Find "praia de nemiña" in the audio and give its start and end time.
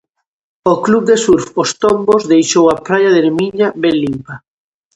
2.87-3.67